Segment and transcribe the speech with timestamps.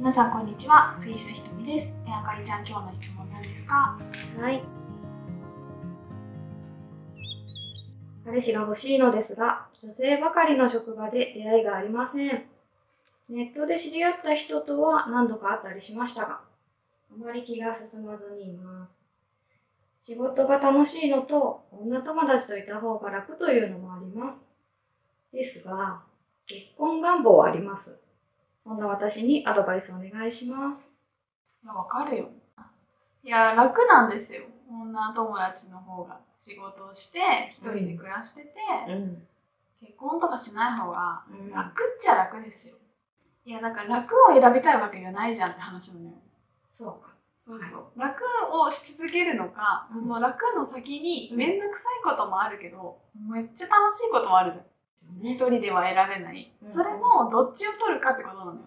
[0.00, 3.98] 皆さんこんにちは杉下ひとみですえあかりちゃん今日の質問なんですか
[4.38, 4.62] はい。
[8.24, 12.44] 彼氏が欲しいのですが、女性ばかりの職場で出会いがありません。
[13.28, 16.40] ネットで知り合った人とは何度かあったりしましたが、
[17.12, 20.12] あまり気が進まずにいます。
[20.12, 24.50] 仕事が楽しいのと、女友達といた方が楽というのもあります。
[25.30, 26.00] ですが、
[26.46, 28.00] 結婚願望はあります。
[28.70, 30.94] そんな私にアドバイスお願いします。
[31.64, 32.28] いやわかるよ。
[33.24, 34.42] いや楽なんですよ。
[34.70, 36.20] 女友達の方が。
[36.38, 37.18] 仕事をして
[37.50, 38.50] 一人で暮らしてて、
[38.88, 39.22] うん。
[39.80, 41.50] 結婚とかしない方がうん。
[41.50, 42.76] 楽っちゃ楽ですよ。
[43.44, 46.12] いやだから楽を選びたいわけじゃないじゃんって話なのよ。
[46.70, 47.04] そう。
[47.04, 47.10] か。
[47.44, 50.00] そうそう、楽をし続けるのか、うん。
[50.00, 54.64] その楽の先に面倒くさいこともあるけど、めっちゃ楽しいこともあるじゃん
[55.22, 56.70] 一人では選べない、うん。
[56.70, 58.58] それのどっちを取るかってことなのよ。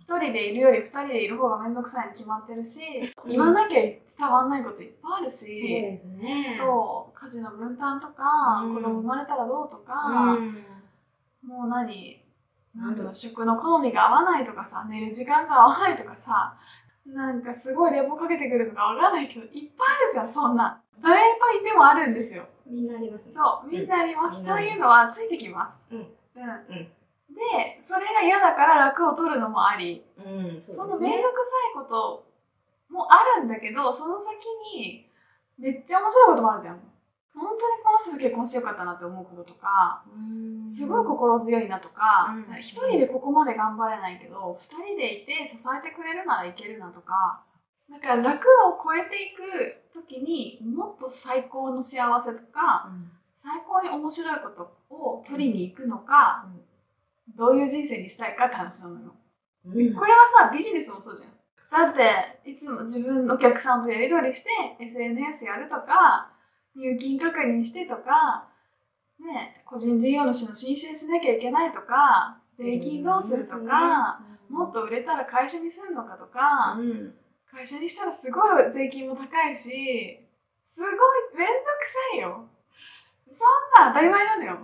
[0.00, 2.80] 一人でいるより二人でいる方が面倒くさいに決まってるし、
[3.24, 3.30] うん。
[3.30, 6.54] 言わなきゃ伝わんないこといっぱいあるし、そうですね。
[6.56, 8.74] そう家事の分担とか、うん。
[8.74, 9.94] 子供生まれたらどうとか、
[10.38, 10.64] うん。
[11.46, 12.22] もう何
[12.74, 16.56] なんだろうう食の好みが合わないとかさ寝る時間が合わないとかさ
[17.06, 22.46] なんかすごいレポかけてくるとかわかんないけどいっぱいあるじゃんそんな誰といてもあるんですよ。
[22.66, 23.32] みんなありますね。
[23.34, 24.46] そうみんなあります、うん。
[24.46, 25.86] そういうのはついてきます。
[25.90, 25.98] うん。
[25.98, 26.84] うん、ん
[27.38, 30.04] でそれが嫌だから楽を取るのもあり。
[30.16, 32.26] うん、その面倒くさいこと
[32.90, 35.06] もあるんだけどその先に
[35.58, 36.80] めっちゃ面白いこともあるじゃん。
[37.34, 40.02] 本当にこの人と結婚してよかったなって思うこととか
[40.66, 42.58] すごい心強いなとかうん。
[42.58, 47.44] 一、人でここまで頑張れないけど二人でいて支えてくれるならいけるなとか
[47.90, 52.90] だから楽を超えていく時にもっと最高の幸せとか
[53.36, 56.46] 最高に面白いことを取りに行くのか、
[57.36, 59.14] どういう人生にしたいかって話なのよ。
[59.64, 59.94] うん。
[59.94, 61.30] これはさビジネスもそうじゃん。
[61.70, 61.94] だっ
[62.44, 64.50] ていつも自分のお客さんとやり取りして
[64.80, 66.30] SNS やるとか
[66.74, 68.48] 入金確認してとか、
[69.20, 77.14] ね、個人事業主の申請しなきゃいけないとか税金どうするとか、もっと売れたら会社にするのかとか、うん。
[77.58, 79.66] 会社にしたらすごい税金も高いし
[80.64, 80.94] すごい
[81.36, 82.46] めんどくさいよ。
[83.26, 84.58] そんな当たり前なのよ。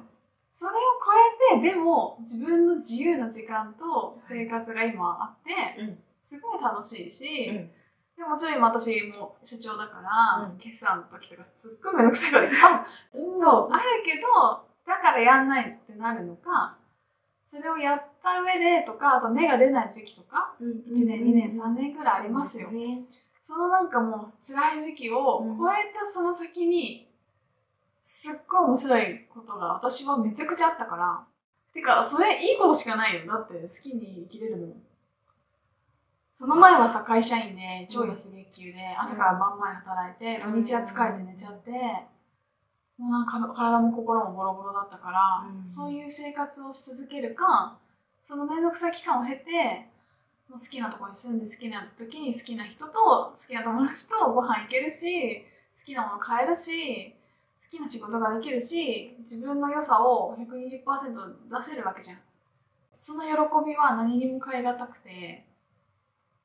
[0.53, 5.99] それを超えてでも自分の自由な時間と生活が今あって、うん。
[6.23, 7.71] すごい楽しいし、うん。
[8.17, 10.59] でもちろん今私も社長だから、うん。
[10.59, 12.61] 決算の時とかすっごいめんどくさいこといっぱい
[13.13, 14.29] そうあるけど
[14.87, 16.77] だからやんないってなるのか
[17.55, 20.71] それをやった上でとかあと芽が出ない時期とかうん。
[20.93, 23.05] 1年2年3年ぐらいありますよ、ね。
[23.47, 27.09] そのなんかもう辛い時期を超えたその先に
[28.05, 31.25] すっごい面白いことが私はめちゃくちゃあったから。
[31.73, 33.33] てかそれいいことしかないよ。
[33.33, 34.67] だって好きに生きれるも。
[34.67, 34.75] ん
[36.35, 41.71] その前はさ会社員で超安月給で朝から晩まで働いて土日は疲れて寝ちゃって
[42.99, 45.69] なんか体も心もボロボロだったから、うん。
[45.69, 47.79] そういう生活をし続けるか
[48.23, 49.89] その面倒くさい期間を経て
[50.51, 55.45] 好きなところに住んで好きな時に好きな人と好きな友達とご飯行けるし
[55.79, 57.15] 好きなもの買えるし
[57.65, 62.19] 好きな仕事ができるし自分の良さを120%出せるわけじゃん。
[62.97, 63.31] その喜
[63.67, 65.45] びは何にも代え難くて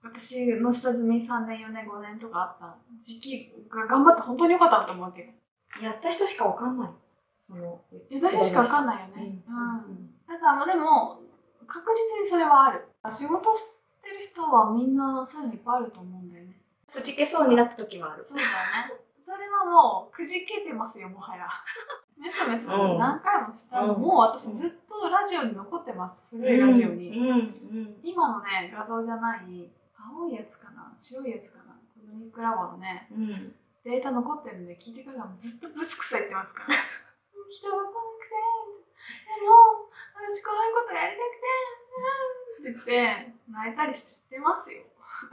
[0.04, 5.34] 私の下積み3年4年5年とかあった時期が頑張って本当に良かったなと思うわけ
[5.82, 6.90] やった人しかわかんない。
[7.46, 7.82] その。
[8.10, 9.02] いや私しか分かんない。
[9.02, 9.56] よね、うん。
[9.56, 11.20] うんだからまあでも
[11.66, 16.54] 確実にそれはある仕事してる人はみんなそういうのいっぱいあると思うんだよね
[16.88, 18.24] くじけそうになった時はある。
[18.28, 18.54] そうだよね
[19.26, 21.48] それはもうくじけてますよもはや
[22.18, 27.30] メソメソうん何回もしたの、うんもう私ずっとラジオに残ってます古いラジオに、うん。
[27.30, 27.96] うん。
[28.04, 33.54] 今のね画像じゃない青いやつかな白いやつかなコズミックラボのねうん。
[33.84, 36.76] データ残ってるんで聞いてくださいずっとブツくさ言ってますから
[37.50, 38.36] 人が来なくて
[39.40, 41.50] でも私こういうことやりたくて
[42.60, 44.84] って言って泣いたりしてますよ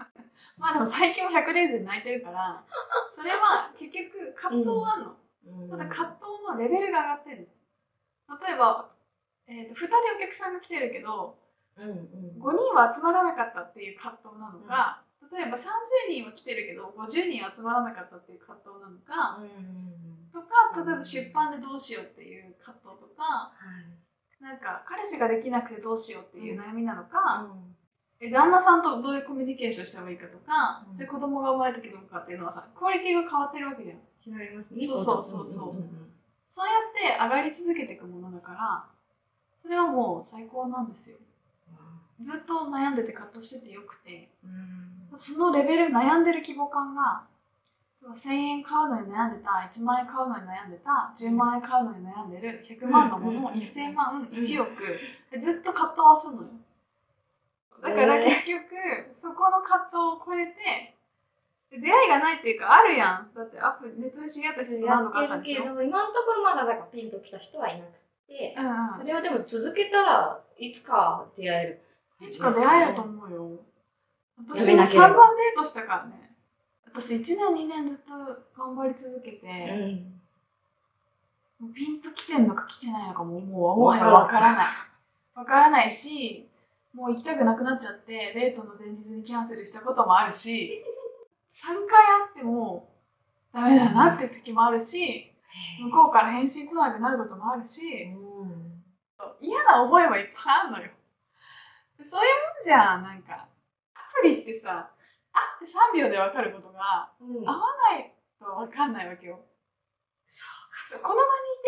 [0.57, 2.65] まあでも最近は100デイズで泣いてるから
[3.15, 5.17] それは結局葛藤があるの、
[5.63, 5.71] うん。
[5.71, 7.49] ただ葛藤のレベルが上がってる
[8.29, 8.91] の例えば、
[9.47, 11.39] えー、と2人お客さんが来てるけど
[11.77, 11.89] うん。
[11.89, 11.97] うん。
[12.41, 15.03] 5人は集まらなかったっていう葛藤なのか、
[15.33, 15.67] 例えば30
[16.11, 20.31] 人は来てるけど50人は集まらなかったっていう葛藤なのか、うん。
[20.33, 24.43] とか例えば出版でどうしようっていう葛藤とかはい。
[24.43, 27.75] なんか彼氏ができなくてどうしようっていう悩みなのか、うん。
[28.21, 30.97] え旦那さんとどういうコミュニケーションした方がいいかとか、うん。
[30.97, 33.99] じゃあ子供が生まれた時どうかっていうのはさクオリティが変わってるわけじゃん。
[34.27, 34.87] 違いますね。
[34.87, 35.75] そうそうそうそう。
[35.75, 36.13] んん
[36.49, 38.85] そうやって上がり続けていくものだから
[39.57, 41.19] それはもう最高なんですよ。
[42.21, 44.31] ずっと悩んでて葛藤しててよくて
[45.19, 47.23] そのレベル悩んでる規模感が
[48.07, 54.71] 1000円買うのに悩んでた1万円買うのに悩んでた10万円買うのに悩んでる100万のものをうん1000万1億
[55.33, 56.49] でずっと葛藤はするのよ。
[57.83, 58.63] だから結局
[59.13, 60.95] そこの葛藤を超えて
[61.69, 63.35] で出会いがないっていうかあるやん。
[63.35, 65.65] だってアプリネットで知り合った人と何度かあったんでしょ？
[65.65, 67.99] 今のところまだだからピンときた人はいなく
[68.29, 68.95] て、うんうん。
[68.95, 71.83] それをでも続けたらいつか出会える。
[72.29, 73.51] いつか出会えると思うよ。
[74.39, 76.37] や私もめなければ散々デートしたからね。
[76.87, 77.19] 私1
[77.55, 78.13] 年2年ずっと
[78.57, 79.47] 頑張り続けて、
[81.61, 84.67] うピンと来てんのか来てないのかももうもはやわからない。
[85.35, 86.49] わからないし、
[86.95, 90.83] もう行きたくなくなっちゃって、デートの前日にキャンセルしたこともあるし、
[91.53, 92.89] 3回あっても
[93.53, 95.33] ダメだなって時もあるし、
[95.81, 98.83] 向こうから返信来なくなることもあるし、うん。
[99.41, 100.91] 嫌な思いはいっぱいあるのよ。
[102.03, 103.49] そういうもんじゃん、なんか。
[104.19, 104.91] アプリってさ、
[105.33, 107.59] 会って3秒で分かることが、うん合わ
[107.93, 109.41] ないと分かんないわけよ。
[110.29, 110.45] そ
[110.97, 111.23] うこの場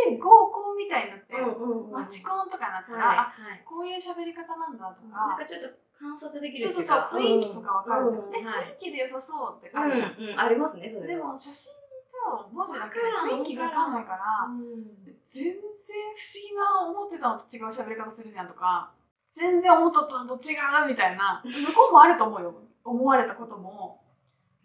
[0.06, 1.92] にいて合コンみたいになって、うんうんうん。
[1.92, 3.62] マチコンとかになったら、はいあはい。
[3.64, 5.68] こういう喋り方なんだとか、なんかちょっと
[5.98, 8.30] 観察できるそうそうそう、雰囲気とか分かるじゃん。
[8.30, 10.14] で、うんはい雰囲気で良さそうってあるじゃん。
[10.14, 11.32] うんうん、ありますね、それでは。
[11.32, 11.74] も写真
[12.14, 14.84] と文字だけで雰囲気が分かんないから、うん
[15.28, 18.90] 全然不思議な思ってたのと違う喋り方するじゃんとか
[19.32, 20.54] 全然思っとったのと違
[20.84, 22.54] うみたいな向こうもあると思うよ。
[22.84, 24.02] 思われたことも。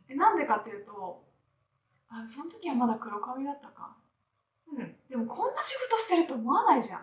[0.09, 1.23] えなんでかっていうと
[2.09, 3.95] あその時はまだ黒髪だったか。
[4.71, 4.95] うん。
[5.09, 6.99] でもこんな仕事してると思わないじゃん。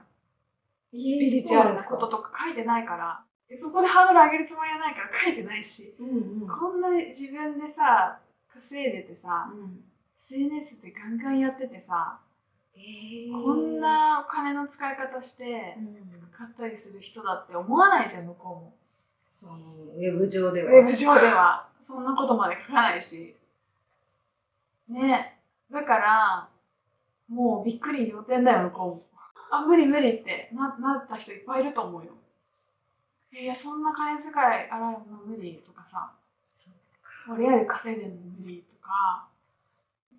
[0.93, 3.25] ススピリチュアルなこととか書いてないから。
[3.49, 5.97] でそこでハードル上げるつもりはないから書いてないし。
[5.99, 6.49] うんうん。
[6.49, 8.21] こんな自分でさ
[8.53, 9.85] 稼いでてさうん、
[10.21, 12.30] SNS でガンガンやっててさえー
[12.75, 18.75] こん、なお金の使い方してうん、買ったりする人だって思わないじゃん向こうも。
[19.31, 19.55] その
[19.97, 20.71] ウェブ上では。
[20.71, 21.69] ウェブ上では。
[21.83, 23.35] そんなことまで書かないし。
[24.89, 25.37] ね。
[25.71, 26.49] だから
[27.29, 29.01] もうびっくり仰天だよ向こうも。
[29.53, 30.51] あ無理無理って。
[30.53, 32.13] ななった人いっぱいいると思うよ。
[33.33, 36.13] いやそんな金遣い荒いもの無理とかさ。
[36.55, 36.71] そ
[37.35, 39.27] うリアル稼いでるの無理とか。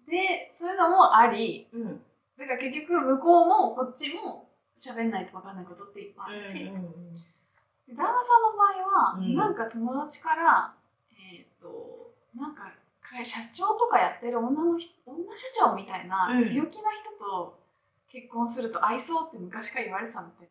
[0.08, 2.02] でそういうのもありうん。
[2.42, 6.92] だから結局向こうもこっちも喋んないと分かんないことっていっぱいあるし、うんうん
[7.88, 9.36] で旦那さんの場合は、うん。
[9.36, 10.74] なんか友達から
[11.12, 12.72] えっ、となんか
[13.02, 16.46] 会社長とかやってる女の人女社長みたいなうん。
[16.46, 17.60] 強気な人と
[18.10, 20.50] 結婚すると愛想って昔から言われてたのって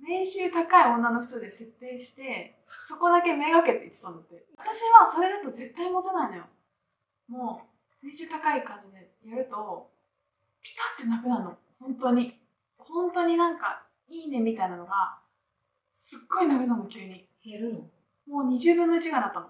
[0.00, 2.58] 年収高い女の人で設定して
[2.88, 4.42] そこだけめがけて言ってたのって。
[4.58, 6.44] 私はそれだと絶対モテないのよ。
[7.28, 7.62] も
[8.02, 9.91] う年収高い感じでやると
[10.62, 11.58] ピタってなくなるの。
[11.80, 12.38] 本当に。
[12.78, 15.18] 本当になんかいいねみたいなのが
[15.92, 17.28] すっごいなくなるの急に。
[17.44, 17.80] 減るの？
[18.28, 19.46] もう20分の1がなったの。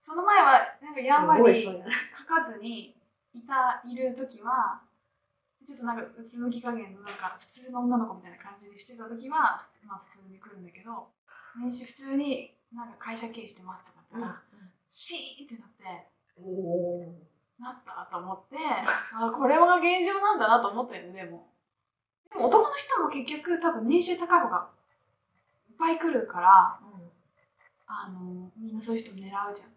[0.00, 2.96] その前はなんかやんわり書かずに
[3.32, 4.80] いたいる時は
[5.64, 11.06] ちょっとなんかうつむき加減のなんか普通の女の子みたいな感じにしてた時は、まあ、普通に来るんだけど
[11.60, 14.42] 年収普通になんか会社経営してますとかって言ったら、
[14.88, 16.06] シーンってなって。
[16.38, 17.14] おお
[17.60, 18.56] なったと思って
[19.14, 21.46] あこれが現状なんだなと思ったよねでも。
[22.30, 24.68] でも男の人も結局多分年収高い方が
[25.68, 26.80] いっぱい来るから
[27.86, 29.70] あのみんなそういう人狙うじゃん。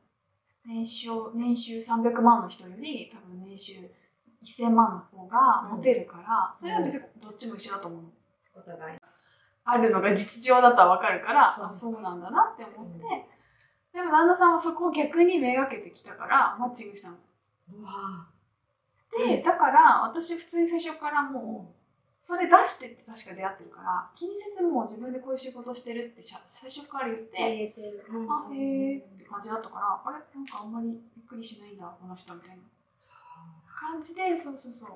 [0.66, 3.74] 年収年収300万の人より多分年収
[4.44, 8.10] 1000万の方がモテるから、それは別にどっちも一緒だと思うの。
[8.56, 8.98] お互い。
[9.66, 11.66] あるのが実情だとは分かるからそう。
[11.68, 13.00] あそうなんだなって思って、うん。
[13.94, 17.16] でも旦那さんはそこを逆にめがけてきたからマッチングしたの。
[17.16, 17.23] うわ
[19.18, 21.76] でだから私普通に最初からもう
[22.26, 28.06] それ出してって確か出会ってるから気にせずもう自分でこういう仕事してるって最初から言って、えてる。
[28.30, 30.24] あへえって感じだったからあれ？
[30.34, 32.64] なんかあんまりびっくりしないんだこの人みたいな。
[33.76, 34.90] 感じでそうそうそう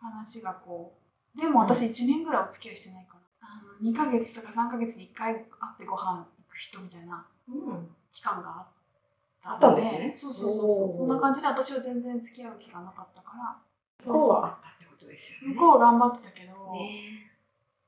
[0.00, 0.94] 話がこ
[1.36, 5.44] うでも私1年ぐらいお付き合いしてないからあの2ヶ月とか3ヶ月に1回会っ
[5.76, 7.88] てご飯行く人みたいなうん。
[8.10, 8.79] 期間があった
[9.42, 10.12] あったんですね。
[10.14, 10.96] そうそうそうそう。
[10.96, 13.56] そんな感じで私は全然付き合う気がなかったから。
[14.04, 15.54] こうはあったってことですよね。
[15.54, 17.30] 向こうは頑張ってたけど、ね。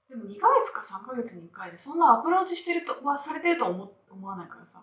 [0.08, 4.82] でも2ヶ月か3ヶ月に1回でそんなアプローチしてるとはされてると思思わないからさ。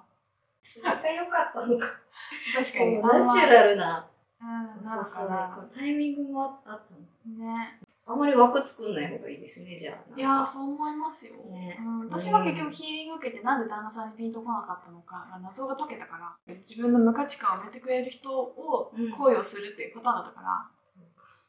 [0.63, 1.87] それが良かったのか。
[2.55, 3.01] 確かに。
[3.01, 4.07] ナチュラルな。
[4.41, 5.13] うんなのそう。
[5.21, 7.37] そうかタイミングもあったの。
[7.47, 7.79] ね。
[8.09, 10.19] あんまり枠作んない方がいいですねじゃあ。
[10.19, 11.77] いやーそう思いますよ、ね。
[11.79, 19.11] うん、私は結局ヒーリング受けてなんで旦那さんにピンとこなかったのか謎が解けたから自分の無価値観を埋めてくれる人をうん。
[19.11, 20.67] 恋をするっていうパターンだったから、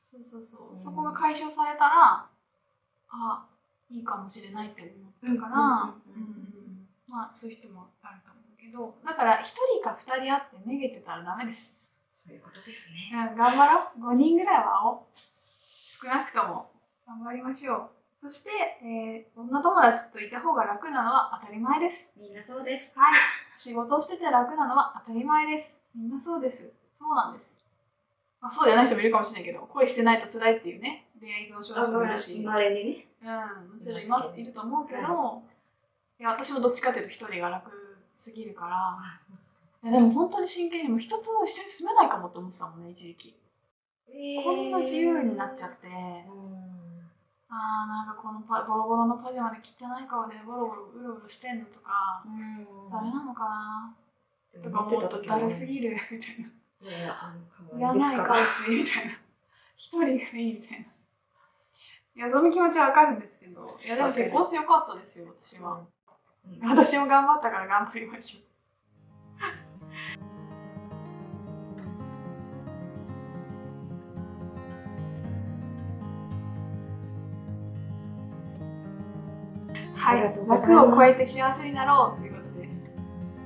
[0.05, 0.79] そうそうそう、うん。
[0.79, 2.27] そこが解消されたら
[3.09, 3.47] あ
[3.89, 13.11] いいかもしれないって思ったから、うんうんうんまあそういう人もあると思うけけどだから1人か2人会ってめげてたらダメです、そういうことですね。
[13.33, 14.15] うん、頑張ろう。
[14.15, 15.03] 5人ぐらいは会おう。
[16.03, 16.71] 少なくとも。
[17.07, 18.51] 頑張りましょうそして、
[18.85, 22.13] えー女友達といた方が楽なのは当たり前です。
[22.19, 22.99] みんなそうです。
[22.99, 23.15] はい。
[23.57, 25.81] 仕事をしてて楽なのは当たり前です。
[25.97, 26.59] みんなそうです。
[26.99, 27.65] そうなんです。
[28.39, 31.07] まあ、そうじゃない人もいるかもしれないけど恋してないと辛いっていうね。
[31.19, 32.39] 恋愛依存症の人もいるし。
[32.41, 33.07] まれにね。
[33.23, 34.39] うん、もちろんいます。
[34.39, 35.43] いると思うけど、
[36.21, 37.71] い、や私もどっちかというと一人が楽
[38.13, 38.99] すぎるから。
[39.83, 43.35] いやでも本当に真剣にもう人と一緒に住めないかもって思ってたもんね一時期、
[44.45, 45.87] こんな自由になっちゃって
[47.51, 52.65] あーなんかこのパボロボロのパジャマで汚い顔でボロボロうろうろしてんのとか、うん。
[52.91, 53.97] ダメなのかな？
[54.55, 56.47] うんとか思うとだるすぎるみたいな。
[56.89, 57.35] いやいや、あ
[57.73, 59.13] の、いらないか彼氏みたいな。
[59.77, 60.87] 一人がいいみたいな。
[62.17, 65.81] いやその気持ちはわかるんですけどいやでも結婚してよかったですよ私は、
[66.45, 66.69] うん。
[66.69, 68.41] 私も頑張ったから頑張りましょ
[70.27, 70.30] う
[80.11, 80.35] はい。
[80.49, 82.97] 枠を超えて幸せになろうということです。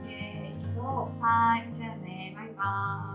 [0.06, 3.13] イエーはーい、じゃあね、バイバーイ。